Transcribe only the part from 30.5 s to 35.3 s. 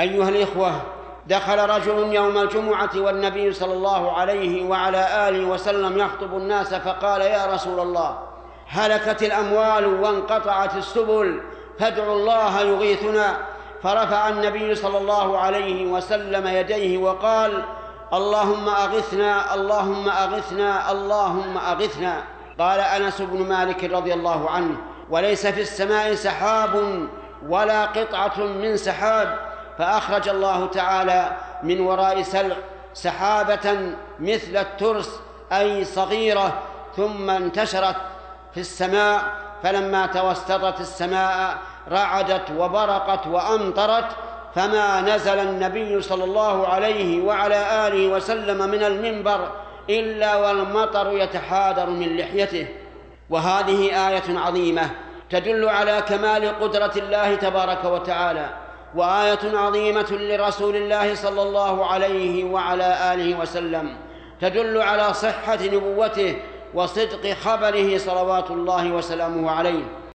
تعالى من وراء سلع سحابة مثل الترس